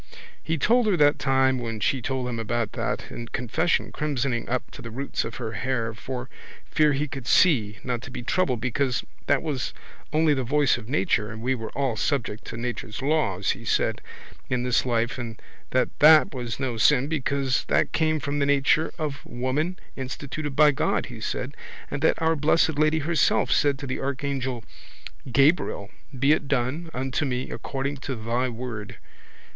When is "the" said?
4.81-4.89, 10.33-10.43, 18.39-18.47, 23.85-23.99